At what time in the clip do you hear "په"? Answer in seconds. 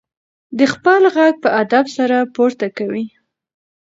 1.43-1.49